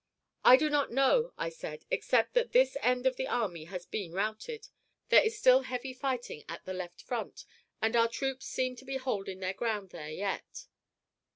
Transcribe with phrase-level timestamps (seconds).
[0.43, 4.13] "I do not know," I said, "except that this end of the army has been
[4.13, 4.67] routed.
[5.09, 7.45] There is still heavy fighting at the left front,
[7.83, 10.65] and our troops seem to be holding their ground there yet."